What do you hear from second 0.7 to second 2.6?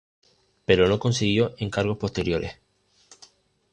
no consiguió encargos posteriores.